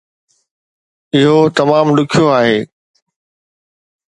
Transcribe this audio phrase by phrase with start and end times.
[1.17, 2.57] اهو تمام ڏکيو آهي